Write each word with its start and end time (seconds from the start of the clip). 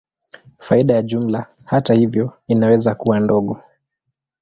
Faida 0.59 0.93
ya 0.93 1.01
jumla, 1.01 1.45
hata 1.65 1.93
hivyo, 1.93 2.33
inaweza 2.47 2.95
kuwa 2.95 3.19
ndogo. 3.19 3.61